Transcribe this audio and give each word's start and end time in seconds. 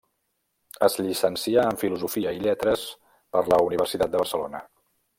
Es 0.87 0.95
llicencià 1.07 1.67
en 1.73 1.79
Filosofia 1.83 2.33
i 2.39 2.41
Lletres 2.47 2.89
per 3.37 3.45
la 3.55 3.63
Universitat 3.71 4.15
de 4.17 4.23
Barcelona. 4.27 4.65